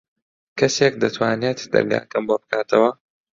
[0.59, 2.89] کەسێک دەتوانێت دەرگاکەم بۆ بکاتەوە؟